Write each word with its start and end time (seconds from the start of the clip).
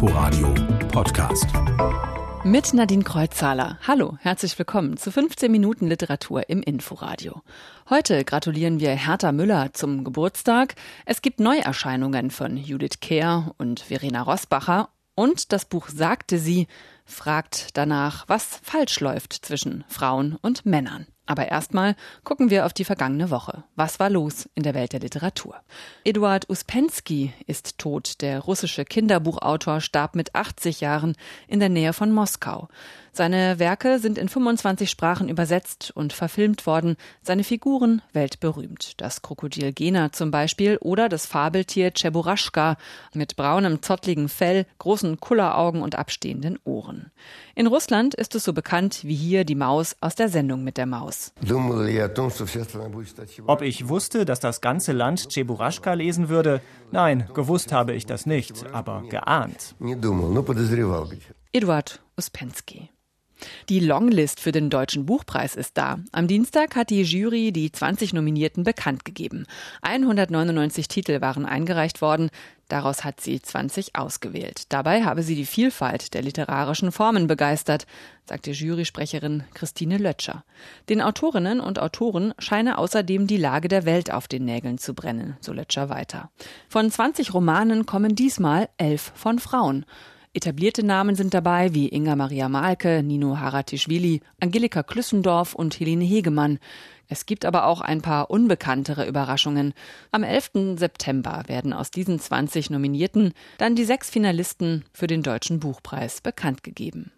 Inforadio 0.00 0.54
Podcast. 0.92 1.46
Mit 2.44 2.72
Nadine 2.72 3.02
Kreuzzahler. 3.02 3.80
Hallo, 3.84 4.16
herzlich 4.20 4.56
willkommen 4.56 4.96
zu 4.96 5.10
15 5.10 5.50
Minuten 5.50 5.88
Literatur 5.88 6.48
im 6.48 6.62
Inforadio. 6.62 7.42
Heute 7.90 8.24
gratulieren 8.24 8.78
wir 8.78 8.90
Hertha 8.90 9.32
Müller 9.32 9.72
zum 9.72 10.04
Geburtstag. 10.04 10.76
Es 11.04 11.20
gibt 11.20 11.40
Neuerscheinungen 11.40 12.30
von 12.30 12.56
Judith 12.56 13.00
Kehr 13.00 13.52
und 13.58 13.80
Verena 13.80 14.22
Rosbacher 14.22 14.90
und 15.16 15.52
das 15.52 15.64
Buch 15.64 15.88
Sagte 15.88 16.38
sie 16.38 16.68
fragt 17.04 17.76
danach, 17.76 18.28
was 18.28 18.60
falsch 18.62 19.00
läuft 19.00 19.32
zwischen 19.32 19.82
Frauen 19.88 20.38
und 20.40 20.64
Männern. 20.64 21.08
Aber 21.28 21.48
erstmal 21.48 21.94
gucken 22.24 22.48
wir 22.48 22.64
auf 22.64 22.72
die 22.72 22.86
vergangene 22.86 23.30
Woche. 23.30 23.62
Was 23.76 24.00
war 24.00 24.08
los 24.08 24.48
in 24.54 24.62
der 24.62 24.72
Welt 24.72 24.94
der 24.94 25.00
Literatur? 25.00 25.56
Eduard 26.02 26.48
Uspensky 26.48 27.34
ist 27.46 27.76
tot. 27.76 28.22
Der 28.22 28.40
russische 28.40 28.86
Kinderbuchautor 28.86 29.82
starb 29.82 30.16
mit 30.16 30.34
80 30.34 30.80
Jahren 30.80 31.16
in 31.46 31.60
der 31.60 31.68
Nähe 31.68 31.92
von 31.92 32.12
Moskau. 32.12 32.68
Seine 33.12 33.58
Werke 33.58 33.98
sind 33.98 34.16
in 34.16 34.28
25 34.28 34.88
Sprachen 34.88 35.28
übersetzt 35.28 35.90
und 35.94 36.14
verfilmt 36.14 36.66
worden, 36.66 36.96
seine 37.20 37.44
Figuren 37.44 38.00
weltberühmt. 38.12 38.92
Das 38.98 39.20
Krokodil 39.20 39.72
Gena 39.72 40.12
zum 40.12 40.30
Beispiel 40.30 40.78
oder 40.78 41.10
das 41.10 41.26
Fabeltier 41.26 41.90
Cheburashka 41.90 42.76
mit 43.12 43.36
braunem, 43.36 43.82
zottligen 43.82 44.28
Fell, 44.28 44.66
großen 44.78 45.20
Kulleraugen 45.20 45.82
und 45.82 45.96
abstehenden 45.96 46.58
Ohren. 46.64 47.10
In 47.58 47.66
Russland 47.66 48.14
ist 48.14 48.36
es 48.36 48.44
so 48.44 48.52
bekannt 48.52 49.00
wie 49.02 49.16
hier 49.16 49.44
die 49.44 49.56
Maus 49.56 49.96
aus 50.00 50.14
der 50.14 50.28
Sendung 50.28 50.62
mit 50.62 50.76
der 50.76 50.86
Maus. 50.86 51.32
Ob 53.46 53.62
ich 53.62 53.88
wusste, 53.88 54.24
dass 54.24 54.38
das 54.38 54.60
ganze 54.60 54.92
Land 54.92 55.28
Cheburashka 55.32 55.94
lesen 55.94 56.28
würde? 56.28 56.60
Nein, 56.92 57.28
gewusst 57.34 57.72
habe 57.72 57.94
ich 57.94 58.06
das 58.06 58.26
nicht, 58.26 58.64
aber 58.72 59.02
geahnt. 59.08 59.74
Eduard 61.52 62.00
Uspensky. 62.16 62.90
Die 63.68 63.80
Longlist 63.80 64.40
für 64.40 64.52
den 64.52 64.70
Deutschen 64.70 65.06
Buchpreis 65.06 65.56
ist 65.56 65.76
da. 65.76 65.98
Am 66.12 66.26
Dienstag 66.26 66.76
hat 66.76 66.90
die 66.90 67.02
Jury 67.02 67.52
die 67.52 67.70
20 67.70 68.12
Nominierten 68.12 68.64
bekannt 68.64 69.04
gegeben. 69.04 69.46
199 69.82 70.88
Titel 70.88 71.20
waren 71.20 71.46
eingereicht 71.46 72.00
worden. 72.00 72.30
Daraus 72.68 73.02
hat 73.02 73.20
sie 73.20 73.40
20 73.40 73.96
ausgewählt. 73.96 74.64
Dabei 74.68 75.02
habe 75.04 75.22
sie 75.22 75.34
die 75.34 75.46
Vielfalt 75.46 76.12
der 76.12 76.22
literarischen 76.22 76.92
Formen 76.92 77.26
begeistert, 77.26 77.86
sagte 78.26 78.50
Jurysprecherin 78.50 79.44
Christine 79.54 79.96
Lötscher. 79.96 80.44
Den 80.90 81.00
Autorinnen 81.00 81.60
und 81.60 81.78
Autoren 81.78 82.34
scheine 82.38 82.76
außerdem 82.76 83.26
die 83.26 83.38
Lage 83.38 83.68
der 83.68 83.86
Welt 83.86 84.12
auf 84.12 84.28
den 84.28 84.44
Nägeln 84.44 84.76
zu 84.76 84.94
brennen, 84.94 85.36
so 85.40 85.54
Lötscher 85.54 85.88
weiter. 85.88 86.30
Von 86.68 86.90
20 86.90 87.32
Romanen 87.32 87.86
kommen 87.86 88.14
diesmal 88.14 88.68
elf 88.76 89.12
von 89.14 89.38
Frauen. 89.38 89.86
Etablierte 90.38 90.86
Namen 90.86 91.16
sind 91.16 91.34
dabei 91.34 91.74
wie 91.74 91.88
Inga 91.88 92.14
Maria 92.14 92.48
Malke, 92.48 93.02
Nino 93.02 93.40
Haratischvili, 93.40 94.20
Angelika 94.38 94.84
Klüssendorf 94.84 95.52
und 95.52 95.80
Helene 95.80 96.04
Hegemann. 96.04 96.60
Es 97.08 97.26
gibt 97.26 97.44
aber 97.44 97.66
auch 97.66 97.80
ein 97.80 98.02
paar 98.02 98.30
unbekanntere 98.30 99.08
Überraschungen. 99.08 99.74
Am 100.12 100.22
11. 100.22 100.76
September 100.76 101.42
werden 101.48 101.72
aus 101.72 101.90
diesen 101.90 102.20
20 102.20 102.70
Nominierten 102.70 103.32
dann 103.56 103.74
die 103.74 103.84
sechs 103.84 104.10
Finalisten 104.10 104.84
für 104.92 105.08
den 105.08 105.24
Deutschen 105.24 105.58
Buchpreis 105.58 106.20
bekannt 106.20 106.62
gegeben. 106.62 107.10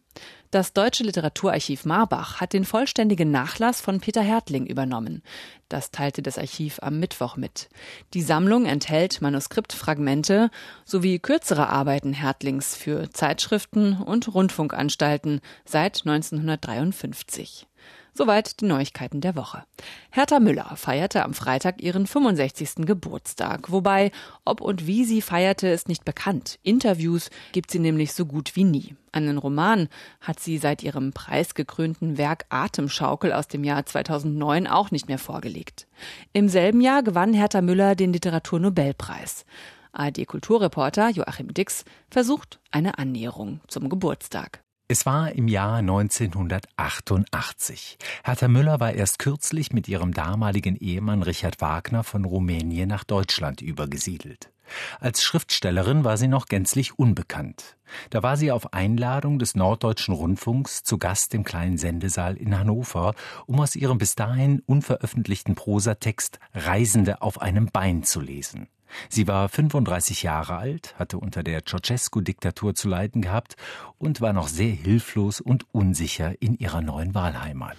Das 0.51 0.73
Deutsche 0.73 1.05
Literaturarchiv 1.05 1.85
Marbach 1.85 2.41
hat 2.41 2.53
den 2.53 2.65
vollständigen 2.65 3.31
Nachlass 3.31 3.81
von 3.81 4.01
Peter 4.01 4.21
Hertling 4.21 4.67
übernommen. 4.67 5.23
Das 5.69 5.93
teilte 5.93 6.23
das 6.23 6.39
Archiv 6.39 6.81
am 6.83 6.99
Mittwoch 6.99 7.37
mit. 7.37 7.69
Die 8.15 8.23
Sammlung 8.23 8.67
enthält 8.67 9.23
Manuskriptfragmente 9.23 10.51
sowie 10.85 11.21
kürzere 11.21 11.69
Arbeiten 11.69 12.13
Hertlings 12.13 12.75
für 12.75 13.11
Zeitschriften 13.11 14.03
und 14.03 14.35
Rundfunkanstalten 14.35 15.41
seit 15.65 16.05
1953. 16.05 17.69
Soweit 18.15 18.61
die 18.61 18.67
Neuigkeiten 18.67 19.21
der 19.21 19.37
Woche. 19.37 19.65
Hertha 20.11 20.41
Müller 20.41 20.77
feierte 20.77 21.25
am 21.25 21.35
Freitag 21.35 21.83
ihren 21.83 22.07
65. 22.07 22.87
Geburtstag, 22.87 23.71
wobei, 23.71 24.11
ob 24.45 24.61
und 24.61 24.87
wie 24.87 25.05
sie 25.05 25.23
feierte, 25.23 25.69
ist 25.69 25.89
nicht 25.89 26.05
bekannt. 26.05 26.59
Interviews 26.63 27.31
gibt 27.53 27.71
sie 27.71 27.79
nämlich 27.79 28.13
so 28.13 28.27
gut 28.27 28.57
wie 28.57 28.65
nie. 28.65 28.97
Einen 29.13 29.39
Roman 29.39 29.89
hat 30.21 30.41
sie 30.41 30.59
seit 30.59 30.83
ihrem 30.83 31.13
preisgekrönten 31.13 32.17
Werk 32.19 32.47
Atemschaukel 32.49 33.33
aus 33.33 33.49
dem 33.49 33.65
Jahr 33.65 33.85
2009 33.85 34.67
auch 34.67 34.91
nicht 34.91 35.09
mehr 35.09 35.19
vorgelegt. 35.19 35.87
Im 36.33 36.49
selben 36.49 36.81
Jahr 36.81 37.03
gewann 37.03 37.35
Hertha 37.35 37.61
Müller 37.61 37.95
den 37.95 38.13
Literaturnobelpreis. 38.13 39.45
ARD-Kulturreporter 39.93 41.11
Joachim 41.11 41.53
Dix 41.53 41.85
versucht 42.11 42.61
eine 42.71 42.99
Annäherung 42.99 43.61
zum 43.67 43.89
Geburtstag. 43.89 44.63
Es 44.93 45.07
war 45.07 45.31
im 45.31 45.47
Jahr 45.47 45.77
1988. 45.77 47.97
Hertha 48.25 48.49
Müller 48.49 48.81
war 48.81 48.93
erst 48.93 49.21
kürzlich 49.21 49.73
mit 49.73 49.87
ihrem 49.87 50.13
damaligen 50.13 50.75
Ehemann 50.75 51.23
Richard 51.23 51.61
Wagner 51.61 52.03
von 52.03 52.25
Rumänien 52.25 52.89
nach 52.89 53.05
Deutschland 53.05 53.61
übergesiedelt. 53.61 54.51
Als 54.99 55.23
Schriftstellerin 55.23 56.03
war 56.03 56.17
sie 56.17 56.27
noch 56.27 56.47
gänzlich 56.47 56.99
unbekannt. 56.99 57.77
Da 58.11 58.25
war 58.25 58.37
sie 58.37 58.51
auf 58.51 58.73
Einladung 58.73 59.39
des 59.39 59.55
Norddeutschen 59.55 60.13
Rundfunks 60.13 60.83
zu 60.83 60.99
Gast 60.99 61.35
im 61.35 61.45
kleinen 61.45 61.79
Sendesaal 61.79 62.37
in 62.37 62.59
Hannover, 62.59 63.15
um 63.47 63.61
aus 63.61 63.77
ihrem 63.77 63.99
bis 63.99 64.17
dahin 64.17 64.61
unveröffentlichten 64.67 65.55
Prosatext 65.55 66.41
Reisende 66.53 67.23
auf 67.23 67.41
einem 67.41 67.67
Bein 67.67 68.03
zu 68.03 68.21
lesen. 68.21 68.67
Sie 69.09 69.29
war 69.29 69.49
35 69.49 70.23
Jahre 70.23 70.57
alt, 70.57 70.95
hatte 70.99 71.19
unter 71.19 71.43
der 71.43 71.65
Ceausescu-Diktatur 71.65 72.75
zu 72.75 72.89
leiden 72.89 73.23
gehabt 73.23 73.57
und 73.99 74.21
war 74.21 74.33
noch 74.33 74.49
sehr 74.49 74.73
hilflos 74.73 75.41
und 75.41 75.67
unsicher 75.73 76.35
in 76.41 76.59
ihrer 76.59 76.81
neuen 76.81 77.15
Wahlheimat. 77.15 77.77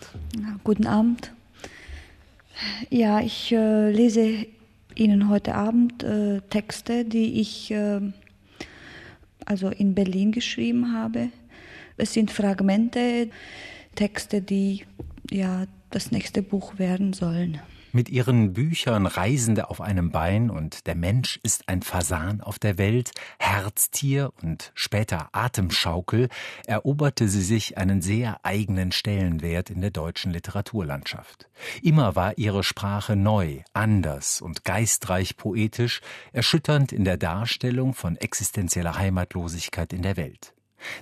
Guten 0.64 0.88
Abend. 0.88 1.34
Ja, 2.90 3.20
ich 3.22 3.52
äh, 3.52 3.92
lese 3.92 4.46
Ihnen 4.96 5.30
heute 5.30 5.56
Abend 5.56 6.04
äh, 6.04 6.42
Texte, 6.50 7.06
die 7.06 7.40
ich 7.40 7.72
äh, 7.72 8.02
also 9.46 9.70
in 9.70 9.96
Berlin 9.96 10.32
geschrieben 10.32 10.94
habe. 10.94 11.30
Es 11.98 12.14
sind 12.14 12.32
Fragmente, 12.32 13.30
Texte, 13.96 14.42
die 14.42 14.86
ja 15.30 15.66
das 15.90 16.12
nächste 16.12 16.42
Buch 16.42 16.78
werden 16.80 17.14
sollen. 17.14 17.60
Mit 17.94 18.08
ihren 18.08 18.54
Büchern 18.54 19.06
Reisende 19.06 19.70
auf 19.70 19.82
einem 19.82 20.12
Bein 20.12 20.50
und 20.50 20.88
Der 20.88 20.96
Mensch 20.96 21.42
ist 21.44 21.68
ein 21.68 21.82
Fasan 21.82 22.40
auf 22.40 22.58
der 22.58 22.78
Welt, 22.78 23.12
Herztier 23.38 24.32
und 24.42 24.72
später 24.76 25.28
Atemschaukel 25.34 26.30
eroberte 26.66 27.28
sie 27.28 27.42
sich 27.42 27.78
einen 27.78 28.02
sehr 28.02 28.40
eigenen 28.44 28.94
Stellenwert 28.94 29.70
in 29.70 29.82
der 29.82 29.92
deutschen 29.92 30.32
Literaturlandschaft. 30.32 31.50
Immer 31.82 32.16
war 32.16 32.38
ihre 32.38 32.64
Sprache 32.64 33.18
neu, 33.18 33.60
anders 33.74 34.40
und 34.40 34.64
geistreich 34.64 35.36
poetisch, 35.36 36.00
erschütternd 36.32 36.94
in 36.94 37.04
der 37.04 37.18
Darstellung 37.18 37.94
von 37.94 38.16
existenzieller 38.16 38.98
Heimatlosigkeit 38.98 39.92
in 39.92 40.04
der 40.04 40.16
Welt. 40.16 40.54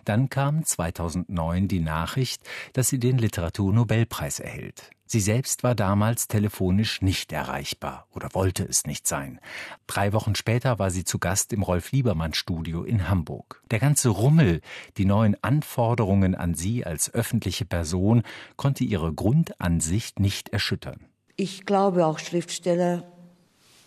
Dann 0.06 0.30
kam 0.30 0.66
2009 0.66 1.68
die 1.68 1.82
Nachricht, 1.82 2.42
dass 2.74 2.90
sie 2.90 3.00
den 3.00 3.20
Literaturnobelpreis 3.20 4.40
erhält. 4.40 4.90
Sie 5.12 5.22
selbst 5.22 5.64
war 5.64 5.74
damals 5.74 6.28
telefonisch 6.28 7.02
nicht 7.02 7.32
erreichbar 7.32 8.06
oder 8.14 8.30
wollte 8.34 8.64
es 8.64 8.86
nicht 8.86 9.08
sein. 9.08 9.40
Drei 9.88 10.14
Wochen 10.14 10.36
später 10.36 10.78
war 10.78 10.92
sie 10.92 11.04
zu 11.04 11.18
Gast 11.18 11.52
im 11.52 11.64
Rolf 11.64 11.92
Liebermann 11.92 12.36
Studio 12.36 12.84
in 12.84 13.10
Hamburg. 13.10 13.64
Der 13.72 13.80
ganze 13.80 14.10
Rummel, 14.10 14.62
die 14.98 15.06
neuen 15.06 15.36
Anforderungen 15.44 16.36
an 16.36 16.54
sie 16.54 16.86
als 16.86 17.12
öffentliche 17.12 17.66
Person 17.66 18.22
konnte 18.56 18.84
ihre 18.84 19.12
Grundansicht 19.12 20.20
nicht 20.20 20.50
erschüttern. 20.50 21.08
Ich 21.36 21.66
glaube, 21.66 22.06
auch 22.06 22.20
Schriftsteller 22.20 23.12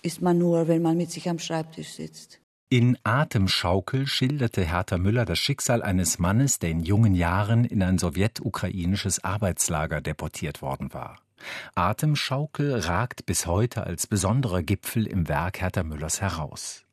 ist 0.02 0.22
man 0.22 0.38
nur, 0.38 0.66
wenn 0.66 0.82
man 0.82 0.96
mit 0.96 1.12
sich 1.12 1.28
am 1.28 1.38
Schreibtisch 1.38 1.90
sitzt. 1.90 2.41
In 2.72 2.96
Atemschaukel 3.04 4.06
schilderte 4.06 4.64
Hertha 4.64 4.96
Müller 4.96 5.26
das 5.26 5.38
Schicksal 5.38 5.82
eines 5.82 6.19
Mannes, 6.19 6.58
der 6.58 6.70
in 6.70 6.80
jungen 6.80 7.14
Jahren 7.14 7.66
in 7.66 7.82
ein 7.82 7.98
sowjetukrainisches 7.98 9.22
Arbeitslager 9.22 10.00
deportiert 10.00 10.62
worden 10.62 10.94
war. 10.94 11.19
Atemschaukel 11.74 12.78
ragt 12.78 13.26
bis 13.26 13.44
heute 13.44 13.84
als 13.84 14.06
besonderer 14.06 14.62
Gipfel 14.62 15.06
im 15.06 15.28
Werk 15.28 15.60
Hertha 15.60 15.82
Müllers 15.82 16.22
heraus. 16.22 16.86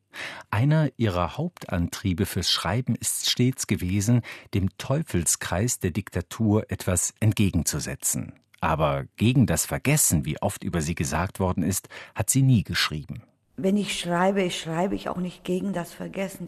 Einer 0.52 0.90
ihrer 0.98 1.38
Hauptantriebe 1.38 2.26
fürs 2.26 2.52
Schreiben 2.52 2.96
ist 2.96 3.30
stets 3.30 3.66
gewesen, 3.66 4.24
dem 4.54 4.78
Teufelskreis 4.78 5.80
der 5.80 5.92
Diktatur 5.92 6.70
etwas 6.70 7.14
entgegenzusetzen. 7.22 8.34
Aber 8.60 9.06
gegen 9.16 9.46
das 9.46 9.66
Vergessen, 9.66 10.26
wie 10.26 10.42
oft 10.42 10.66
über 10.66 10.82
sie 10.82 10.96
gesagt 10.96 11.40
worden 11.40 11.64
ist, 11.64 11.88
hat 12.16 12.30
sie 12.30 12.42
nie 12.42 12.64
geschrieben 12.64 13.24
wenn 13.64 13.78
ich 13.78 14.00
schreibe, 14.00 14.50
schreibe 14.52 14.96
ich 14.96 15.10
auch 15.10 15.18
nicht 15.18 15.44
gegen 15.44 15.74
das 15.74 15.94
Vergessen. 15.94 16.48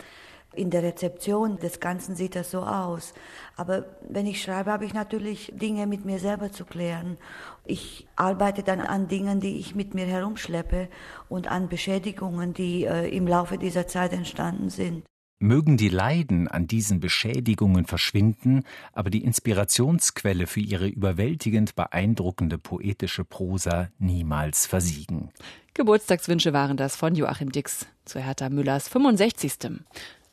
In 0.53 0.69
der 0.69 0.83
Rezeption 0.83 1.59
des 1.59 1.79
Ganzen 1.79 2.15
sieht 2.15 2.35
das 2.35 2.51
so 2.51 2.61
aus. 2.61 3.13
Aber 3.55 3.85
wenn 4.09 4.27
ich 4.27 4.41
schreibe, 4.41 4.71
habe 4.71 4.83
ich 4.83 4.93
natürlich 4.93 5.51
Dinge 5.55 5.87
mit 5.87 6.03
mir 6.03 6.19
selber 6.19 6.51
zu 6.51 6.65
klären. 6.65 7.17
Ich 7.65 8.05
arbeite 8.17 8.61
dann 8.61 8.81
an 8.81 9.07
Dingen, 9.07 9.39
die 9.39 9.59
ich 9.59 9.75
mit 9.75 9.93
mir 9.93 10.05
herumschleppe 10.05 10.89
und 11.29 11.49
an 11.49 11.69
Beschädigungen, 11.69 12.53
die 12.53 12.83
äh, 12.83 13.07
im 13.15 13.27
Laufe 13.27 13.57
dieser 13.57 13.87
Zeit 13.87 14.11
entstanden 14.11 14.69
sind. 14.69 15.05
Mögen 15.41 15.75
die 15.75 15.89
Leiden 15.89 16.47
an 16.47 16.67
diesen 16.67 16.99
Beschädigungen 16.99 17.85
verschwinden, 17.85 18.63
aber 18.93 19.09
die 19.09 19.23
Inspirationsquelle 19.23 20.45
für 20.45 20.59
ihre 20.59 20.87
überwältigend 20.87 21.73
beeindruckende 21.75 22.59
poetische 22.59 23.25
Prosa 23.25 23.89
niemals 23.97 24.67
versiegen. 24.67 25.31
Geburtstagswünsche 25.73 26.53
waren 26.53 26.77
das 26.77 26.95
von 26.95 27.15
Joachim 27.15 27.51
Dix 27.51 27.87
zu 28.05 28.19
Hertha 28.19 28.49
Müllers 28.49 28.87
65. 28.87 29.81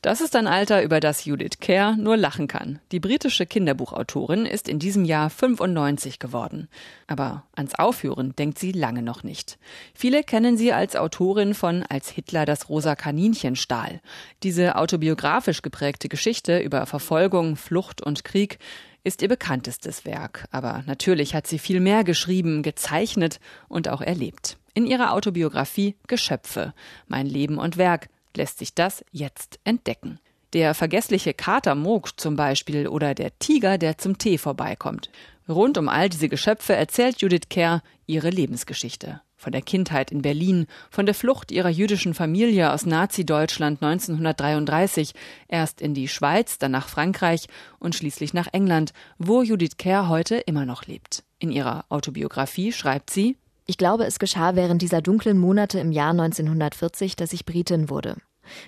Das 0.01 0.21
ist 0.21 0.37
ein 0.37 0.47
Alter, 0.47 0.85
über 0.85 1.01
das 1.01 1.25
Judith 1.25 1.59
Kerr 1.59 1.97
nur 1.97 2.17
lachen 2.17 2.47
kann. 2.47 2.79
Die 2.93 3.01
britische 3.01 3.47
Kinderbuchautorin 3.47 4.47
ist 4.47 4.69
in 4.69 4.79
diesem 4.79 5.05
Jahr 5.05 5.29
95 5.29 6.21
geworden. 6.21 6.69
Aber 7.09 7.43
ans 7.57 7.75
Aufhören 7.75 8.33
denkt 8.37 8.61
sie 8.61 8.71
lange 8.71 9.03
noch 9.03 9.25
nicht. 9.25 9.59
Viele 9.95 10.23
kennen 10.23 10.57
sie 10.57 10.73
als 10.73 10.95
Autorin 10.95 11.53
von 11.53 11.83
Als 11.83 12.11
Hitler 12.11 12.45
das 12.45 12.69
rosa 12.69 12.95
Kaninchen 12.95 13.57
stahl. 13.57 14.01
Diese 14.45 14.77
autobiografisch 14.77 15.63
geprägte 15.63 16.09
Geschichte 16.09 16.61
über 16.61 16.87
Verfolgung, 16.87 17.57
Flucht 17.57 18.01
und 18.01 18.23
Krieg 18.23 18.61
ist 19.03 19.21
ihr 19.21 19.29
bekanntestes 19.29 20.05
Werk. 20.05 20.45
Aber 20.53 20.85
natürlich 20.87 21.35
hat 21.35 21.49
sie 21.49 21.59
viel 21.59 21.81
mehr 21.81 22.05
geschrieben, 22.05 22.63
gezeichnet 22.63 23.41
und 23.67 23.89
auch 23.89 24.01
erlebt. 24.01 24.59
In 24.75 24.87
ihrer 24.87 25.13
Autobiografie 25.13 25.97
Geschöpfe, 26.07 26.73
mein 27.09 27.27
Leben 27.27 27.59
und 27.59 27.79
Werk 27.79 28.09
lässt 28.37 28.59
sich 28.59 28.75
das 28.75 29.05
jetzt 29.11 29.59
entdecken. 29.65 30.21
Der 30.55 30.75
vergessliche 30.75 31.35
Kater 31.35 31.75
Moog 31.75 32.19
zum 32.19 32.37
Beispiel 32.37 32.89
oder 32.89 33.15
der 33.15 33.39
Tiger, 33.39 33.77
der 33.77 33.99
zum 33.99 34.17
Tee 34.17 34.39
vorbeikommt. 34.39 35.11
Rund 35.47 35.77
um 35.77 35.89
all 35.89 36.09
diese 36.09 36.29
Geschöpfe 36.29 36.75
erzählt 36.75 37.21
Judith 37.21 37.49
Kerr 37.51 37.83
ihre 38.07 38.31
Lebensgeschichte. 38.31 39.21
Von 39.37 39.53
der 39.53 39.63
Kindheit 39.63 40.11
in 40.11 40.23
Berlin, 40.23 40.67
von 40.91 41.07
der 41.07 41.15
Flucht 41.15 41.53
ihrer 41.53 41.69
jüdischen 41.69 42.13
Familie 42.13 42.73
aus 42.73 42.87
Nazi-Deutschland 42.87 43.83
1933, 43.83 45.13
erst 45.47 45.81
in 45.81 45.95
die 45.95 46.09
Schweiz, 46.09 46.59
dann 46.59 46.73
nach 46.73 46.89
Frankreich 46.89 47.47
und 47.79 47.95
schließlich 47.95 48.35
nach 48.35 48.49
England, 48.53 48.93
wo 49.19 49.43
Judith 49.43 49.77
Kerr 49.77 50.09
heute 50.09 50.37
immer 50.37 50.67
noch 50.67 50.87
lebt. 50.87 51.23
In 51.39 51.53
ihrer 51.53 51.85
Autobiografie 51.89 52.73
schreibt 52.73 53.11
sie, 53.11 53.37
ich 53.69 53.77
glaube, 53.77 54.07
es 54.07 54.19
geschah 54.19 54.57
während 54.57 54.81
dieser 54.81 55.03
dunklen 55.03 55.39
Monate 55.39 55.79
im 55.79 55.93
Jahr 55.93 56.13
1940, 56.13 57.17
dass 57.17 57.35
ich 57.35 57.45
Britin 57.45 57.91
wurde. 57.91 58.17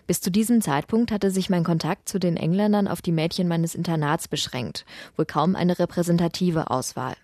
Bis 0.06 0.20
zu 0.20 0.30
diesem 0.30 0.60
Zeitpunkt 0.60 1.10
hatte 1.10 1.30
sich 1.30 1.48
mein 1.48 1.64
Kontakt 1.64 2.06
zu 2.06 2.18
den 2.18 2.36
Engländern 2.36 2.86
auf 2.86 3.00
die 3.00 3.10
Mädchen 3.10 3.48
meines 3.48 3.74
Internats 3.74 4.28
beschränkt, 4.28 4.84
wohl 5.16 5.24
kaum 5.24 5.56
eine 5.56 5.78
repräsentative 5.78 6.70
Auswahl. 6.70 7.14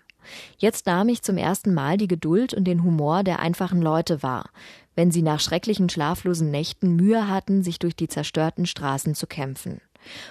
Jetzt 0.57 0.87
nahm 0.87 1.07
ich 1.07 1.21
zum 1.21 1.37
ersten 1.37 1.71
Mal 1.75 1.97
die 1.97 2.07
Geduld 2.07 2.55
und 2.55 2.63
den 2.63 2.83
Humor 2.83 3.23
der 3.23 3.39
einfachen 3.39 3.79
Leute 3.79 4.23
wahr, 4.23 4.49
wenn 4.95 5.11
sie 5.11 5.21
nach 5.21 5.39
schrecklichen 5.39 5.87
schlaflosen 5.87 6.49
Nächten 6.49 6.95
Mühe 6.95 7.29
hatten, 7.29 7.61
sich 7.61 7.77
durch 7.77 7.95
die 7.95 8.07
zerstörten 8.07 8.65
Straßen 8.65 9.13
zu 9.13 9.27
kämpfen. 9.27 9.81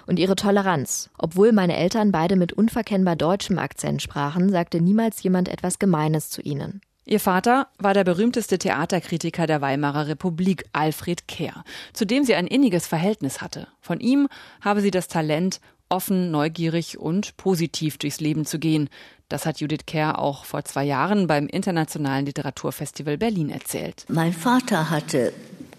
Und 0.04 0.18
ihre 0.18 0.34
Toleranz. 0.34 1.10
Obwohl 1.16 1.52
meine 1.52 1.76
Eltern 1.76 2.10
beide 2.10 2.34
mit 2.34 2.52
unverkennbar 2.52 3.14
deutschem 3.14 3.60
Akzent 3.60 4.02
sprachen, 4.02 4.50
sagte 4.50 4.80
niemals 4.80 5.22
jemand 5.22 5.48
etwas 5.48 5.78
Gemeines 5.78 6.28
zu 6.28 6.42
ihnen. 6.42 6.80
Ihr 7.08 7.20
Vater 7.20 7.68
war 7.78 7.94
der 7.94 8.02
berühmteste 8.02 8.58
Theaterkritiker 8.58 9.46
der 9.46 9.60
Weimarer 9.60 10.08
Republik, 10.08 10.64
Alfred 10.72 11.28
Kehr, 11.28 11.62
zu 11.92 12.04
dem 12.04 12.24
sie 12.24 12.34
ein 12.34 12.48
inniges 12.48 12.88
Verhältnis 12.88 13.40
hatte. 13.40 13.68
Von 13.80 14.00
ihm 14.00 14.26
habe 14.60 14.80
sie 14.80 14.90
das 14.90 15.06
Talent, 15.06 15.60
offen, 15.88 16.32
neugierig 16.32 16.98
und 16.98 17.36
positiv 17.36 17.96
durchs 17.98 18.18
Leben 18.18 18.44
zu 18.44 18.58
gehen. 18.58 18.88
Das 19.28 19.46
hat 19.46 19.60
Judith 19.60 19.86
Kerr 19.86 20.18
auch 20.18 20.44
vor 20.44 20.64
zwei 20.64 20.82
Jahren 20.82 21.28
beim 21.28 21.46
Internationalen 21.46 22.26
Literaturfestival 22.26 23.18
Berlin 23.18 23.50
erzählt. 23.50 24.04
Mein 24.08 24.32
Vater 24.32 24.90
hatte 24.90 25.32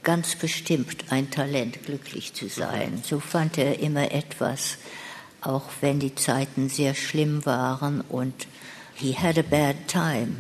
ganz 0.03 0.37
bestimmt 0.37 1.11
ein 1.11 1.29
Talent, 1.29 1.83
glücklich 1.83 2.35
zu 2.35 2.47
sein. 2.47 3.01
So 3.03 3.19
fand 3.19 3.57
er 3.57 3.79
immer 3.79 4.13
etwas, 4.13 4.77
auch 5.41 5.65
wenn 5.81 5.99
die 5.99 6.15
Zeiten 6.15 6.69
sehr 6.69 6.93
schlimm 6.93 7.45
waren 7.45 7.99
und 7.99 8.47
he 8.95 9.13
had 9.13 9.37
a 9.37 9.41
bad 9.41 9.75
time. 9.89 10.37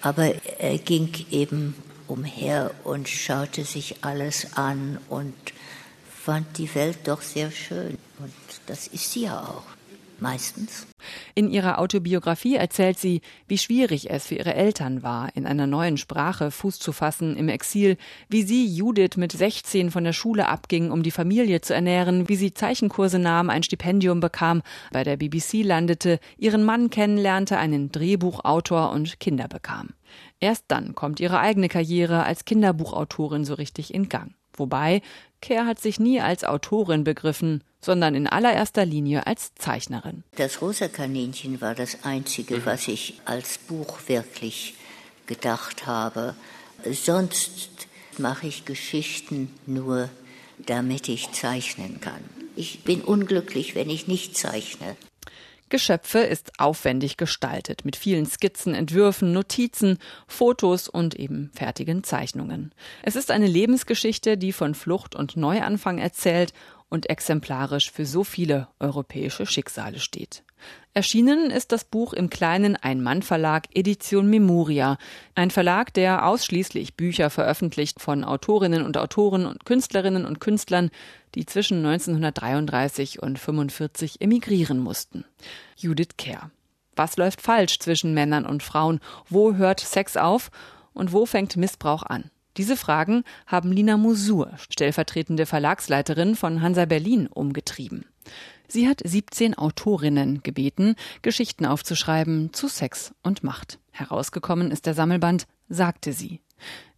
Aber 0.00 0.32
er 0.58 0.78
ging 0.78 1.12
eben 1.30 1.74
umher 2.06 2.72
und 2.84 3.08
schaute 3.08 3.64
sich 3.64 4.04
alles 4.04 4.56
an 4.56 4.98
und 5.08 5.34
fand 6.08 6.58
die 6.58 6.72
Welt 6.74 6.98
doch 7.04 7.22
sehr 7.22 7.50
schön. 7.50 7.98
Und 8.18 8.32
das 8.66 8.86
ist 8.86 9.12
sie 9.12 9.22
ja 9.22 9.40
auch. 9.40 9.75
Meistens. 10.18 10.86
In 11.34 11.50
ihrer 11.50 11.78
Autobiografie 11.78 12.56
erzählt 12.56 12.98
sie, 12.98 13.20
wie 13.46 13.58
schwierig 13.58 14.10
es 14.10 14.26
für 14.26 14.36
ihre 14.36 14.54
Eltern 14.54 15.02
war, 15.02 15.28
in 15.34 15.46
einer 15.46 15.66
neuen 15.66 15.98
Sprache 15.98 16.50
Fuß 16.50 16.78
zu 16.78 16.92
fassen 16.92 17.36
im 17.36 17.48
Exil, 17.48 17.98
wie 18.28 18.42
sie 18.42 18.66
Judith 18.66 19.16
mit 19.16 19.32
16 19.32 19.90
von 19.90 20.04
der 20.04 20.14
Schule 20.14 20.48
abging, 20.48 20.90
um 20.90 21.02
die 21.02 21.10
Familie 21.10 21.60
zu 21.60 21.74
ernähren, 21.74 22.28
wie 22.28 22.36
sie 22.36 22.54
Zeichenkurse 22.54 23.18
nahm, 23.18 23.50
ein 23.50 23.62
Stipendium 23.62 24.20
bekam, 24.20 24.62
bei 24.90 25.04
der 25.04 25.18
BBC 25.18 25.62
landete, 25.62 26.18
ihren 26.38 26.64
Mann 26.64 26.88
kennenlernte, 26.88 27.58
einen 27.58 27.92
Drehbuchautor 27.92 28.92
und 28.92 29.20
Kinder 29.20 29.48
bekam. 29.48 29.90
Erst 30.40 30.64
dann 30.68 30.94
kommt 30.94 31.20
ihre 31.20 31.40
eigene 31.40 31.68
Karriere 31.68 32.24
als 32.24 32.46
Kinderbuchautorin 32.46 33.44
so 33.44 33.54
richtig 33.54 33.92
in 33.92 34.08
Gang. 34.08 34.34
Wobei, 34.56 35.02
Kerr 35.40 35.66
hat 35.66 35.80
sich 35.80 36.00
nie 36.00 36.20
als 36.20 36.44
Autorin 36.44 37.04
begriffen, 37.04 37.62
sondern 37.80 38.14
in 38.14 38.26
allererster 38.26 38.84
Linie 38.84 39.26
als 39.26 39.54
Zeichnerin. 39.54 40.24
Das 40.36 40.60
rosa 40.60 40.88
Kaninchen 40.88 41.60
war 41.60 41.74
das 41.74 42.04
einzige, 42.04 42.66
was 42.66 42.88
ich 42.88 43.20
als 43.24 43.58
Buch 43.58 43.98
wirklich 44.06 44.74
gedacht 45.26 45.86
habe. 45.86 46.34
Sonst 46.90 47.86
mache 48.18 48.46
ich 48.46 48.64
Geschichten 48.64 49.52
nur, 49.66 50.08
damit 50.58 51.08
ich 51.08 51.32
zeichnen 51.32 52.00
kann. 52.00 52.22
Ich 52.56 52.84
bin 52.84 53.02
unglücklich, 53.02 53.74
wenn 53.74 53.90
ich 53.90 54.08
nicht 54.08 54.36
zeichne. 54.36 54.96
Geschöpfe 55.68 56.20
ist 56.20 56.52
aufwendig 56.58 57.16
gestaltet 57.16 57.84
mit 57.84 57.96
vielen 57.96 58.26
Skizzen, 58.26 58.74
Entwürfen, 58.74 59.32
Notizen, 59.32 59.98
Fotos 60.28 60.88
und 60.88 61.14
eben 61.14 61.50
fertigen 61.54 62.04
Zeichnungen. 62.04 62.72
Es 63.02 63.16
ist 63.16 63.30
eine 63.30 63.48
Lebensgeschichte, 63.48 64.38
die 64.38 64.52
von 64.52 64.74
Flucht 64.74 65.14
und 65.14 65.36
Neuanfang 65.36 65.98
erzählt 65.98 66.52
und 66.88 67.10
exemplarisch 67.10 67.90
für 67.90 68.06
so 68.06 68.22
viele 68.22 68.68
europäische 68.78 69.44
Schicksale 69.44 69.98
steht. 69.98 70.44
Erschienen 70.94 71.50
ist 71.50 71.72
das 71.72 71.84
Buch 71.84 72.14
im 72.14 72.30
kleinen 72.30 72.74
Ein-Mann-Verlag 72.76 73.64
Edition 73.74 74.28
Memoria, 74.28 74.96
ein 75.34 75.50
Verlag, 75.50 75.92
der 75.92 76.26
ausschließlich 76.26 76.94
Bücher 76.94 77.28
veröffentlicht 77.28 78.00
von 78.00 78.24
Autorinnen 78.24 78.82
und 78.82 78.96
Autoren 78.96 79.44
und 79.44 79.66
Künstlerinnen 79.66 80.24
und 80.24 80.40
Künstlern, 80.40 80.90
die 81.34 81.44
zwischen 81.44 81.84
1933 81.84 83.22
und 83.22 83.36
1945 83.36 84.22
emigrieren 84.22 84.78
mussten. 84.78 85.24
Judith 85.76 86.16
Kerr. 86.16 86.50
Was 86.94 87.18
läuft 87.18 87.42
falsch 87.42 87.78
zwischen 87.78 88.14
Männern 88.14 88.46
und 88.46 88.62
Frauen? 88.62 89.00
Wo 89.28 89.54
hört 89.54 89.80
Sex 89.80 90.16
auf? 90.16 90.50
Und 90.94 91.12
wo 91.12 91.26
fängt 91.26 91.58
Missbrauch 91.58 92.04
an? 92.04 92.30
Diese 92.56 92.78
Fragen 92.78 93.24
haben 93.46 93.70
Lina 93.70 93.98
Musur, 93.98 94.52
stellvertretende 94.70 95.44
Verlagsleiterin 95.44 96.36
von 96.36 96.62
Hansa 96.62 96.86
Berlin, 96.86 97.26
umgetrieben. 97.26 98.06
Sie 98.68 98.88
hat 98.88 99.00
17 99.04 99.54
Autorinnen 99.54 100.42
gebeten, 100.42 100.96
Geschichten 101.22 101.64
aufzuschreiben 101.66 102.52
zu 102.52 102.66
Sex 102.68 103.14
und 103.22 103.44
Macht. 103.44 103.78
Herausgekommen 103.90 104.70
ist 104.70 104.86
der 104.86 104.94
Sammelband 104.94 105.46
Sagte 105.68 106.12
sie. 106.12 106.40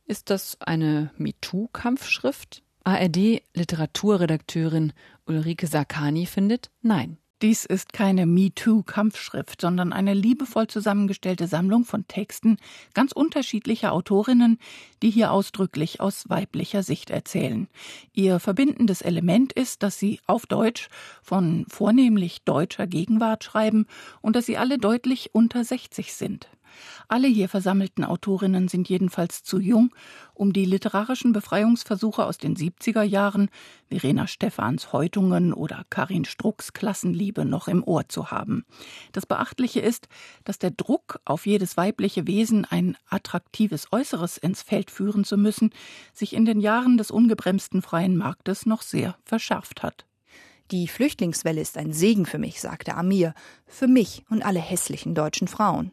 Ist 0.04 0.28
das 0.30 0.58
eine 0.60 1.10
MeToo-Kampfschrift? 1.16 2.62
ARD-Literaturredakteurin 2.84 4.92
Ulrike 5.26 5.66
Sakani 5.66 6.26
findet 6.26 6.70
Nein. 6.80 7.18
Dies 7.40 7.64
ist 7.64 7.92
keine 7.92 8.26
MeToo-Kampfschrift, 8.26 9.61
sondern 9.61 9.92
eine 9.92 10.12
liebevoll 10.12 10.66
zusammengestellte 10.66 11.47
Sammlung 11.47 11.85
von 11.85 12.09
Texten 12.09 12.57
ganz 12.95 13.12
unterschiedlicher 13.12 13.92
Autorinnen, 13.92 14.59
die 15.02 15.11
hier 15.11 15.30
ausdrücklich 15.30 16.00
aus 16.00 16.28
weiblicher 16.28 16.83
Sicht 16.83 17.11
erzählen. 17.11 17.68
Ihr 18.12 18.40
verbindendes 18.40 19.02
Element 19.02 19.52
ist, 19.52 19.85
dass 19.85 20.00
sie 20.00 20.18
auf 20.26 20.47
Deutsch 20.47 20.88
von 21.23 21.64
vornehmlich 21.68 22.42
deutscher 22.42 22.88
Gegenwart 22.88 23.45
schreiben 23.45 23.87
und 24.21 24.35
dass 24.35 24.47
sie 24.47 24.57
alle 24.57 24.78
deutlich 24.78 25.30
unter 25.33 25.62
60 25.62 26.14
sind. 26.14 26.49
Alle 27.08 27.28
hier 27.28 27.48
versammelten 27.48 28.04
Autorinnen 28.04 28.68
sind 28.68 28.88
jedenfalls 28.88 29.42
zu 29.42 29.58
jung, 29.58 29.94
um 30.34 30.52
die 30.52 30.64
literarischen 30.64 31.32
Befreiungsversuche 31.32 32.25
aus 32.25 32.38
den 32.38 32.56
70er 32.56 33.02
Jahren, 33.02 33.50
Verena 33.88 34.26
Stephans 34.26 34.92
Häutungen 34.92 35.52
oder 35.52 35.84
Karin 35.90 36.25
Strucks 36.25 36.72
Klassenliebe 36.72 37.44
noch 37.44 37.68
im 37.68 37.82
Ohr 37.82 38.08
zu 38.08 38.30
haben. 38.30 38.64
Das 39.12 39.26
Beachtliche 39.26 39.80
ist, 39.80 40.08
dass 40.44 40.58
der 40.58 40.70
Druck, 40.70 41.20
auf 41.25 41.46
jedes 41.46 41.76
weibliche 41.76 42.26
Wesen 42.26 42.64
ein 42.64 42.96
attraktives 43.08 43.87
Äußeres 43.92 44.37
ins 44.37 44.62
Feld 44.62 44.90
führen 44.90 45.25
zu 45.25 45.37
müssen, 45.37 45.70
sich 46.12 46.34
in 46.34 46.44
den 46.44 46.60
Jahren 46.60 46.98
des 46.98 47.10
ungebremsten 47.10 47.82
freien 47.82 48.16
Marktes 48.16 48.66
noch 48.66 48.82
sehr 48.82 49.16
verschärft 49.25 49.82
hat. 49.82 50.04
Die 50.70 50.87
Flüchtlingswelle 50.87 51.62
ist 51.62 51.78
ein 51.78 51.92
Segen 51.94 52.26
für 52.26 52.38
mich, 52.38 52.60
sagte 52.60 52.94
Amir, 52.94 53.32
für 53.66 53.88
mich 53.88 54.25
und 54.28 54.44
alle 54.44 54.60
hässlichen 54.60 55.14
deutschen 55.14 55.48
Frauen. 55.48 55.92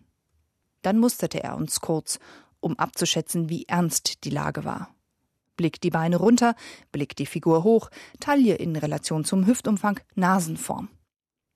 Dann 0.85 0.99
musterte 0.99 1.43
er 1.43 1.55
uns 1.55 1.81
kurz, 1.81 2.19
um 2.59 2.77
abzuschätzen, 2.77 3.49
wie 3.49 3.65
ernst 3.67 4.23
die 4.23 4.29
Lage 4.29 4.65
war. 4.65 4.93
Blick 5.57 5.81
die 5.81 5.89
Beine 5.89 6.17
runter, 6.17 6.53
Blick 6.91 7.15
die 7.15 7.25
Figur 7.25 7.63
hoch, 7.63 7.89
Taille 8.19 8.53
in 8.53 8.75
Relation 8.75 9.25
zum 9.25 9.47
Hüftumfang, 9.47 9.99
Nasenform. 10.13 10.89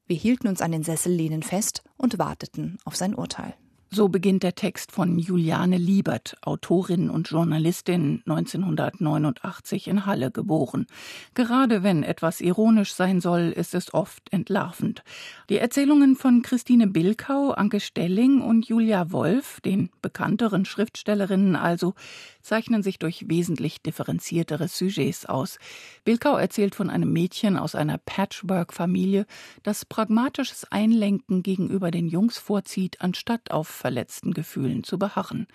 Wir 0.07 0.15
hielten 0.17 0.47
uns 0.47 0.61
an 0.61 0.71
den 0.71 0.81
Sessellehnen 0.81 1.43
fest 1.43 1.83
und 1.95 2.17
warteten 2.17 2.79
auf 2.85 2.95
sein 2.95 3.13
Urteil. 3.13 3.53
So 3.91 4.07
beginnt 4.07 4.43
der 4.43 4.53
Text 4.53 4.91
von 4.91 5.17
Juliane 5.17 5.79
Liebert, 5.79 6.37
Autorin 6.41 7.09
und 7.09 7.27
Journalistin, 7.27 8.21
1989 8.27 9.87
in 9.87 10.05
Halle 10.05 10.29
geboren. 10.29 10.85
Gerade 11.33 11.81
wenn 11.81 12.03
etwas 12.03 12.39
ironisch 12.39 12.93
sein 12.93 13.19
soll, 13.19 13.51
ist 13.51 13.73
es 13.73 13.91
oft 13.91 14.31
entlarvend. 14.31 15.03
Die 15.49 15.57
Erzählungen 15.57 16.15
von 16.15 16.43
Christine 16.43 16.85
Bilkau, 16.85 17.49
Anke 17.49 17.79
Stelling 17.79 18.41
und 18.41 18.67
Julia 18.67 19.11
Wolf, 19.11 19.59
den 19.61 19.89
bekannteren 20.03 20.65
Schriftstellerinnen 20.65 21.55
also, 21.55 21.95
zeichnen 22.43 22.83
sich 22.83 22.99
durch 22.99 23.27
wesentlich 23.27 23.81
differenziertere 23.81 24.67
Sujets 24.67 25.25
aus. 25.25 25.57
Bilkau 26.03 26.37
erzählt 26.37 26.75
von 26.75 26.91
einem 26.91 27.11
Mädchen 27.11 27.57
aus 27.57 27.73
einer 27.73 27.97
Patchwork-Familie, 27.97 29.25
das 29.63 29.83
pragmatisches 29.83 30.71
Einlenken 30.71 31.41
gegenüber 31.41 31.89
den 31.89 32.07
Jungs 32.07 32.37
vorzieht, 32.37 33.01
anstatt 33.01 33.49
auf 33.49 33.78
verletzten 33.79 34.33
Gefühlen 34.33 34.83
zu 34.83 34.99
beharren. 34.99 35.47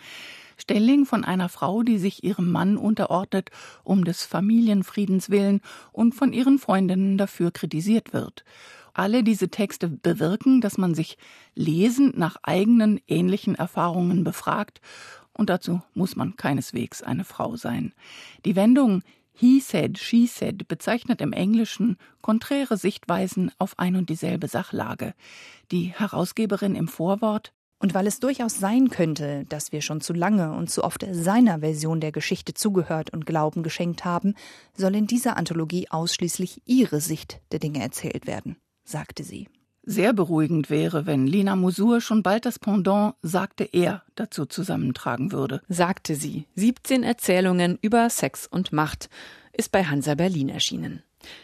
Stelling 0.56 1.04
von 1.04 1.24
einer 1.24 1.48
Frau, 1.48 1.82
die 1.82 1.98
sich 1.98 2.24
ihrem 2.24 2.50
Mann 2.50 2.76
unterordnet, 2.76 3.50
um 3.84 4.04
des 4.04 4.24
Familienfriedens 4.24 5.30
willen 5.30 5.60
und 5.92 6.14
von 6.14 6.32
ihren 6.32 6.58
Freundinnen 6.58 7.18
dafür 7.18 7.50
kritisiert 7.50 8.12
wird. 8.12 8.44
Alle 8.92 9.24
diese 9.24 9.48
Texte 9.48 9.88
bewirken, 9.88 10.60
dass 10.60 10.78
man 10.78 10.94
sich 10.94 11.18
lesend 11.54 12.16
nach 12.16 12.36
eigenen 12.42 13.00
ähnlichen 13.08 13.56
Erfahrungen 13.56 14.22
befragt 14.24 14.80
und 15.32 15.50
dazu 15.50 15.82
muss 15.94 16.16
man 16.16 16.36
keineswegs 16.36 17.02
eine 17.02 17.24
Frau 17.24 17.56
sein. 17.56 17.92
Die 18.44 18.56
Wendung 18.56 19.02
He 19.36 19.58
said, 19.58 19.98
she 19.98 20.28
said 20.28 20.68
bezeichnet 20.68 21.20
im 21.20 21.32
Englischen 21.32 21.96
konträre 22.22 22.76
Sichtweisen 22.76 23.50
auf 23.58 23.80
ein 23.80 23.96
und 23.96 24.08
dieselbe 24.08 24.46
Sachlage. 24.46 25.12
Die 25.72 25.86
Herausgeberin 25.86 26.76
im 26.76 26.86
Vorwort 26.86 27.52
und 27.78 27.94
weil 27.94 28.06
es 28.06 28.20
durchaus 28.20 28.58
sein 28.58 28.88
könnte, 28.88 29.44
dass 29.48 29.72
wir 29.72 29.82
schon 29.82 30.00
zu 30.00 30.12
lange 30.12 30.52
und 30.52 30.70
zu 30.70 30.84
oft 30.84 31.04
seiner 31.10 31.60
Version 31.60 32.00
der 32.00 32.12
Geschichte 32.12 32.54
zugehört 32.54 33.10
und 33.10 33.26
Glauben 33.26 33.62
geschenkt 33.62 34.04
haben, 34.04 34.34
soll 34.76 34.94
in 34.94 35.06
dieser 35.06 35.36
Anthologie 35.36 35.90
ausschließlich 35.90 36.62
ihre 36.64 37.00
Sicht 37.00 37.40
der 37.52 37.58
Dinge 37.58 37.82
erzählt 37.82 38.26
werden, 38.26 38.56
sagte 38.84 39.24
sie. 39.24 39.48
Sehr 39.86 40.14
beruhigend 40.14 40.70
wäre, 40.70 41.04
wenn 41.04 41.26
Lina 41.26 41.56
Musur 41.56 42.00
schon 42.00 42.22
bald 42.22 42.46
das 42.46 42.58
Pendant 42.58 43.16
sagte 43.20 43.64
er 43.64 44.02
dazu 44.14 44.46
zusammentragen 44.46 45.30
würde. 45.30 45.60
Sagte 45.68 46.16
sie. 46.16 46.46
17 46.54 47.02
Erzählungen 47.02 47.78
über 47.82 48.08
Sex 48.08 48.46
und 48.46 48.72
Macht 48.72 49.10
ist 49.52 49.72
bei 49.72 49.84
Hansa 49.84 50.14
Berlin 50.14 50.48
erschienen. 50.48 51.02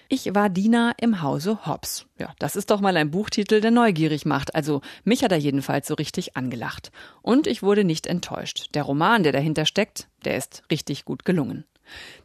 Ich 0.08 0.34
war 0.34 0.48
Diener 0.48 0.94
im 1.00 1.22
Hause 1.22 1.66
Hobbs. 1.66 2.06
Ja, 2.18 2.32
das 2.38 2.56
ist 2.56 2.70
doch 2.70 2.80
mal 2.80 2.96
ein 2.96 3.10
Buchtitel, 3.10 3.60
der 3.60 3.70
neugierig 3.70 4.26
macht. 4.26 4.54
Also 4.54 4.80
mich 5.04 5.22
hat 5.24 5.32
er 5.32 5.38
jedenfalls 5.38 5.86
so 5.86 5.94
richtig 5.94 6.36
angelacht. 6.36 6.90
Und 7.22 7.46
ich 7.46 7.62
wurde 7.62 7.84
nicht 7.84 8.06
enttäuscht. 8.06 8.68
Der 8.74 8.82
Roman, 8.82 9.22
der 9.22 9.32
dahinter 9.32 9.66
steckt, 9.66 10.08
der 10.24 10.36
ist 10.36 10.62
richtig 10.70 11.04
gut 11.04 11.24
gelungen. 11.24 11.64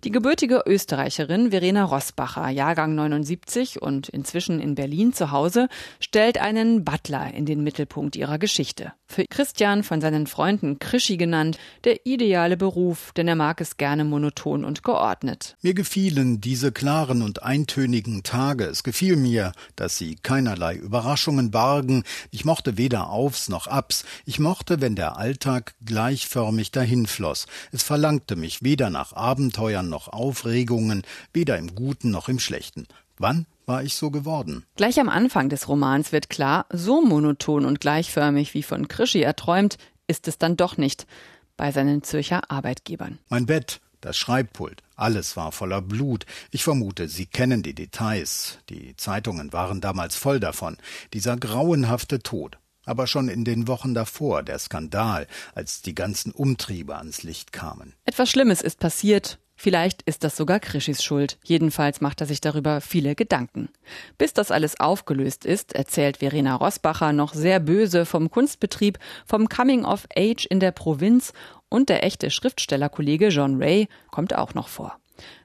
Die 0.03 0.11
gebürtige 0.11 0.63
Österreicherin 0.65 1.49
Verena 1.49 1.83
Rossbacher, 1.83 2.49
Jahrgang 2.49 2.93
79 2.93 3.81
und 3.81 4.07
inzwischen 4.09 4.59
in 4.59 4.75
Berlin 4.75 5.13
zu 5.13 5.31
Hause, 5.31 5.67
stellt 5.99 6.37
einen 6.37 6.85
Butler 6.85 7.33
in 7.33 7.45
den 7.45 7.63
Mittelpunkt 7.63 8.15
ihrer 8.15 8.37
Geschichte. 8.37 8.93
Für 9.07 9.25
Christian, 9.29 9.83
von 9.83 10.01
seinen 10.01 10.27
Freunden 10.27 10.79
Krischi 10.79 11.17
genannt, 11.17 11.57
der 11.83 12.05
ideale 12.05 12.57
Beruf, 12.57 13.13
denn 13.13 13.27
er 13.27 13.35
mag 13.35 13.61
es 13.61 13.77
gerne 13.77 14.03
monoton 14.03 14.65
und 14.65 14.83
geordnet. 14.83 15.55
Mir 15.61 15.73
gefielen 15.73 16.41
diese 16.41 16.71
klaren 16.71 17.21
und 17.21 17.43
eintönigen 17.43 18.23
Tage. 18.23 18.65
Es 18.65 18.83
gefiel 18.83 19.15
mir, 19.15 19.53
dass 19.75 19.97
sie 19.97 20.15
keinerlei 20.15 20.75
Überraschungen 20.75 21.51
bargen. 21.51 22.03
Ich 22.31 22.45
mochte 22.45 22.77
weder 22.77 23.09
Aufs 23.09 23.47
noch 23.47 23.67
Abs. 23.67 24.05
Ich 24.25 24.39
mochte, 24.39 24.81
wenn 24.81 24.95
der 24.95 25.17
Alltag 25.17 25.75
gleichförmig 25.85 26.71
dahinfloss. 26.71 27.45
Es 27.71 27.83
verlangte 27.83 28.35
mich 28.35 28.63
weder 28.63 28.89
nach 28.89 29.13
Abenteuern 29.55 29.87
noch 29.87 30.09
Aufregungen, 30.09 31.03
weder 31.31 31.57
im 31.57 31.75
Guten 31.75 32.11
noch 32.11 32.27
im 32.27 32.39
Schlechten. 32.39 32.87
Wann 33.17 33.45
war 33.65 33.83
ich 33.83 33.95
so 33.95 34.11
geworden. 34.11 34.65
Gleich 34.75 34.99
am 34.99 35.07
Anfang 35.07 35.47
des 35.47 35.69
Romans 35.69 36.11
wird 36.11 36.29
klar, 36.29 36.65
so 36.71 37.01
monoton 37.01 37.63
und 37.65 37.79
gleichförmig 37.79 38.53
wie 38.53 38.63
von 38.63 38.89
Krischi 38.89 39.21
erträumt, 39.21 39.77
ist 40.07 40.27
es 40.27 40.37
dann 40.37 40.57
doch 40.57 40.75
nicht 40.75 41.07
bei 41.55 41.71
seinen 41.71 42.03
Zürcher 42.03 42.51
Arbeitgebern. 42.51 43.17
Mein 43.29 43.45
Bett, 43.45 43.79
das 44.01 44.17
Schreibpult, 44.17 44.83
alles 44.97 45.37
war 45.37 45.53
voller 45.53 45.81
Blut. 45.81 46.25
Ich 46.51 46.65
vermute, 46.65 47.07
Sie 47.07 47.25
kennen 47.25 47.63
die 47.63 47.73
Details. 47.73 48.59
Die 48.69 48.97
Zeitungen 48.97 49.53
waren 49.53 49.79
damals 49.79 50.17
voll 50.17 50.41
davon. 50.41 50.75
Dieser 51.13 51.37
grauenhafte 51.37 52.19
Tod. 52.19 52.57
Aber 52.87 53.07
schon 53.07 53.29
in 53.29 53.45
den 53.45 53.69
Wochen 53.69 53.93
davor 53.93 54.43
der 54.43 54.59
Skandal, 54.59 55.27
als 55.55 55.81
die 55.81 55.95
ganzen 55.95 56.31
Umtriebe 56.33 56.97
ans 56.97 57.23
Licht 57.23 57.53
kamen. 57.53 57.93
Etwas 58.03 58.29
Schlimmes 58.29 58.61
ist 58.61 58.79
passiert 58.79 59.39
Vielleicht 59.65 60.03
ist 60.03 60.23
das 60.23 60.37
sogar 60.37 60.59
Krischis 60.59 61.03
Schuld. 61.03 61.39
Jedenfalls 61.43 61.99
macht 61.99 62.21
er 62.21 62.27
sich 62.27 62.39
darüber 62.39 62.81
viele 62.81 63.15
Gedanken. 63.15 63.69
Bis 64.15 64.31
das 64.31 64.51
alles 64.51 64.79
aufgelöst 64.79 65.43
ist, 65.43 65.73
erzählt 65.73 66.17
Verena 66.17 66.53
Rosbacher 66.53 67.13
noch 67.13 67.33
sehr 67.33 67.59
böse 67.59 68.05
vom 68.05 68.29
Kunstbetrieb, 68.29 68.99
vom 69.25 69.49
Coming 69.49 69.83
of 69.83 70.05
Age 70.15 70.45
in 70.45 70.59
der 70.59 70.69
Provinz 70.69 71.33
und 71.67 71.89
der 71.89 72.03
echte 72.03 72.29
Schriftstellerkollege 72.29 73.29
John 73.29 73.59
Ray 73.59 73.87
kommt 74.11 74.35
auch 74.35 74.53
noch 74.53 74.67
vor. 74.67 74.99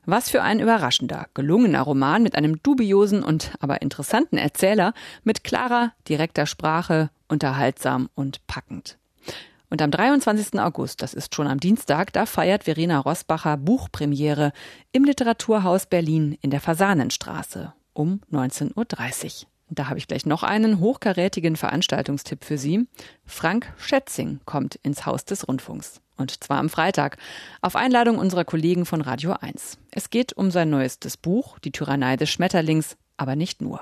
Was 0.05 0.29
für 0.29 0.43
ein 0.43 0.61
überraschender, 0.61 1.29
gelungener 1.33 1.81
Roman 1.81 2.23
mit 2.23 2.35
einem 2.35 2.63
dubiosen 2.63 3.25
und 3.25 3.53
aber 3.59 3.81
interessanten 3.81 4.37
Erzähler, 4.37 4.93
mit 5.25 5.45
klarer, 5.45 5.95
direkter 6.07 6.45
Sprache, 6.45 7.09
unterhaltsam 7.27 8.11
und 8.15 8.47
packend. 8.47 9.00
Und 9.71 9.81
am 9.83 9.93
23. 9.93 10.61
August, 10.61 11.01
das 11.01 11.15
ist 11.15 11.35
schon 11.35 11.47
am 11.47 11.61
Dienstag, 11.61 12.13
da 12.13 12.27
feiert 12.27 12.65
Verena 12.65 12.99
Rosbacher 12.99 13.57
Buchpremiere 13.57 14.53
im 14.91 15.05
Literaturhaus 15.05 15.87
Berlin 15.87 16.37
in 16.43 16.51
der 16.51 16.61
Fasanenstraße 16.61 17.73
um 17.93 18.21
19.30 18.33 19.43
Uhr. 19.45 19.49
Da 19.73 19.89
habe 19.89 19.99
ich 19.99 20.09
gleich 20.09 20.27
noch 20.27 20.43
einen 20.43 20.81
hochkarätigen 20.81 21.55
Veranstaltungstipp 21.55 22.45
für 22.45 22.59
Sie. 22.59 22.89
Frank 23.25 23.73
Schätzing 23.79 24.41
kommt 24.45 24.75
ins 24.83 25.07
Haus 25.07 25.25
des 25.25 25.47
Rundfunks. 25.47 26.01
Und 26.17 26.43
zwar 26.43 26.59
am 26.59 26.69
Freitag, 26.69 27.17
auf 27.63 27.77
Einladung 27.77 28.19
unserer 28.19 28.45
Kollegen 28.45 28.85
von 28.85 29.01
Radio 29.01 29.37
1. 29.41 29.79
Es 29.93 30.11
geht 30.11 30.33
um 30.33 30.51
sein 30.51 30.71
neuestes 30.71 31.17
Buch, 31.17 31.61
Die 31.61 31.71
Tyrannei 31.71 32.17
des 32.17 32.31
Schmetterlings, 32.31 32.97
aber 33.17 33.37
nicht 33.37 33.63
nur. 33.63 33.81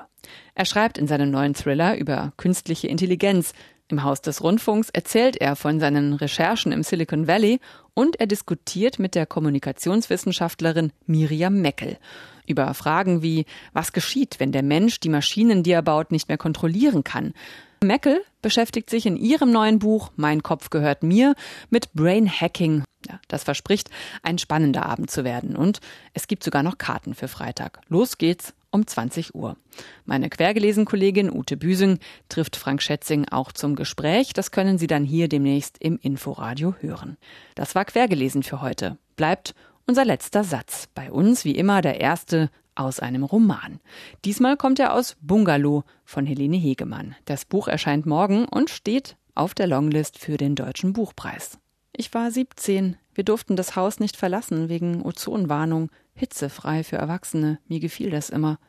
Er 0.54 0.66
schreibt 0.66 0.98
in 0.98 1.06
seinem 1.06 1.30
neuen 1.30 1.54
Thriller 1.54 1.96
über 1.96 2.32
künstliche 2.36 2.88
Intelligenz, 2.88 3.54
im 3.90 4.02
Haus 4.02 4.20
des 4.20 4.42
Rundfunks 4.42 4.90
erzählt 4.90 5.36
er 5.40 5.56
von 5.56 5.80
seinen 5.80 6.12
Recherchen 6.12 6.72
im 6.72 6.82
Silicon 6.82 7.26
Valley 7.26 7.60
und 7.94 8.20
er 8.20 8.26
diskutiert 8.26 8.98
mit 8.98 9.14
der 9.14 9.26
Kommunikationswissenschaftlerin 9.26 10.92
Miriam 11.06 11.60
Meckel 11.60 11.98
über 12.46 12.72
Fragen 12.74 13.22
wie, 13.22 13.46
was 13.72 13.92
geschieht, 13.92 14.40
wenn 14.40 14.52
der 14.52 14.62
Mensch 14.62 15.00
die 15.00 15.08
Maschinen, 15.08 15.62
die 15.62 15.72
er 15.72 15.82
baut, 15.82 16.10
nicht 16.12 16.28
mehr 16.28 16.38
kontrollieren 16.38 17.04
kann. 17.04 17.34
Meckel 17.82 18.22
beschäftigt 18.42 18.90
sich 18.90 19.06
in 19.06 19.16
ihrem 19.16 19.50
neuen 19.50 19.78
Buch 19.78 20.10
Mein 20.16 20.42
Kopf 20.42 20.70
gehört 20.70 21.02
mir 21.02 21.34
mit 21.70 21.92
Brain 21.92 22.28
Hacking. 22.28 22.84
Ja, 23.08 23.20
das 23.28 23.44
verspricht, 23.44 23.90
ein 24.22 24.38
spannender 24.38 24.86
Abend 24.86 25.10
zu 25.10 25.24
werden. 25.24 25.56
Und 25.56 25.80
es 26.14 26.26
gibt 26.26 26.42
sogar 26.42 26.62
noch 26.62 26.78
Karten 26.78 27.14
für 27.14 27.28
Freitag. 27.28 27.80
Los 27.88 28.18
geht's 28.18 28.54
um 28.70 28.86
20 28.86 29.34
Uhr. 29.34 29.56
Meine 30.04 30.28
Quergelesen-Kollegin 30.28 31.32
Ute 31.32 31.56
Büsing 31.56 31.98
trifft 32.28 32.56
Frank 32.56 32.82
Schätzing 32.82 33.26
auch 33.28 33.52
zum 33.52 33.76
Gespräch. 33.76 34.32
Das 34.32 34.50
können 34.50 34.78
Sie 34.78 34.86
dann 34.86 35.04
hier 35.04 35.28
demnächst 35.28 35.78
im 35.78 35.98
Inforadio 35.98 36.74
hören. 36.80 37.16
Das 37.54 37.74
war 37.74 37.84
Quergelesen 37.84 38.42
für 38.42 38.60
heute. 38.60 38.98
Bleibt 39.16 39.54
unser 39.86 40.04
letzter 40.04 40.44
Satz. 40.44 40.88
Bei 40.94 41.10
uns 41.10 41.44
wie 41.44 41.56
immer 41.56 41.80
der 41.80 42.00
erste 42.00 42.50
aus 42.74 43.00
einem 43.00 43.24
Roman. 43.24 43.80
Diesmal 44.24 44.56
kommt 44.56 44.78
er 44.78 44.94
aus 44.94 45.16
Bungalow 45.20 45.84
von 46.04 46.26
Helene 46.26 46.56
Hegemann. 46.56 47.16
Das 47.24 47.44
Buch 47.44 47.68
erscheint 47.68 48.06
morgen 48.06 48.44
und 48.44 48.70
steht 48.70 49.16
auf 49.34 49.54
der 49.54 49.66
Longlist 49.66 50.18
für 50.18 50.36
den 50.36 50.54
Deutschen 50.54 50.92
Buchpreis. 50.92 51.58
Ich 51.92 52.14
war 52.14 52.30
17. 52.30 52.96
Wir 53.18 53.24
durften 53.24 53.56
das 53.56 53.74
Haus 53.74 53.98
nicht 53.98 54.16
verlassen 54.16 54.68
wegen 54.68 55.02
Ozonwarnung. 55.02 55.90
Hitzefrei 56.14 56.84
für 56.84 56.98
Erwachsene, 56.98 57.58
mir 57.66 57.80
gefiel 57.80 58.10
das 58.10 58.30
immer, 58.30 58.60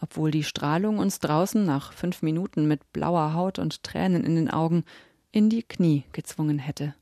obwohl 0.00 0.30
die 0.30 0.42
Strahlung 0.42 0.96
uns 0.96 1.18
draußen 1.18 1.66
nach 1.66 1.92
fünf 1.92 2.22
Minuten 2.22 2.66
mit 2.66 2.94
blauer 2.94 3.34
Haut 3.34 3.58
und 3.58 3.82
Tränen 3.82 4.24
in 4.24 4.36
den 4.36 4.50
Augen 4.50 4.84
in 5.32 5.50
die 5.50 5.62
Knie 5.62 6.04
gezwungen 6.12 6.58
hätte. 6.58 6.94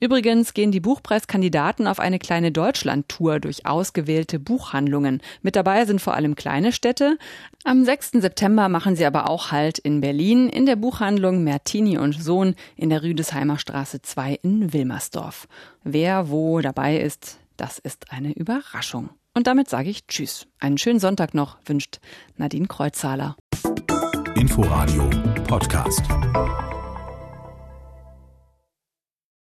Übrigens 0.00 0.54
gehen 0.54 0.72
die 0.72 0.80
Buchpreiskandidaten 0.80 1.86
auf 1.86 2.00
eine 2.00 2.18
kleine 2.18 2.52
Deutschlandtour 2.52 3.38
durch 3.38 3.66
ausgewählte 3.66 4.38
Buchhandlungen. 4.38 5.20
Mit 5.42 5.56
dabei 5.56 5.84
sind 5.84 6.00
vor 6.00 6.14
allem 6.14 6.36
kleine 6.36 6.72
Städte. 6.72 7.18
Am 7.64 7.84
6. 7.84 8.12
September 8.12 8.70
machen 8.70 8.96
sie 8.96 9.04
aber 9.04 9.28
auch 9.28 9.52
Halt 9.52 9.78
in 9.78 10.00
Berlin 10.00 10.48
in 10.48 10.64
der 10.64 10.76
Buchhandlung 10.76 11.44
Mertini 11.44 11.98
und 11.98 12.20
Sohn 12.20 12.54
in 12.76 12.88
der 12.88 13.02
Rüdesheimer 13.02 13.58
Straße 13.58 14.00
2 14.00 14.38
in 14.42 14.72
Wilmersdorf. 14.72 15.46
Wer 15.84 16.30
wo 16.30 16.60
dabei 16.60 16.98
ist, 16.98 17.38
Das 17.60 17.78
ist 17.78 18.10
eine 18.10 18.32
Überraschung. 18.32 19.10
Und 19.34 19.46
damit 19.46 19.68
sage 19.68 19.90
ich 19.90 20.06
Tschüss. 20.06 20.46
Einen 20.60 20.78
schönen 20.78 20.98
Sonntag 20.98 21.34
noch, 21.34 21.58
wünscht 21.66 22.00
Nadine 22.38 22.68
Kreuzhaler. 22.68 23.36
Inforadio 24.34 25.10
Podcast. 25.46 26.02